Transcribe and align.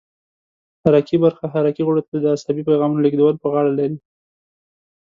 حرکي 0.83 1.17
برخه 1.23 1.45
حرکي 1.53 1.81
غړو 1.87 2.01
ته 2.07 2.15
د 2.19 2.25
عصبي 2.35 2.63
پیغامونو 2.69 3.03
لېږدولو 3.05 3.41
په 3.43 3.47
غاړه 3.53 3.71
لري. 3.79 3.97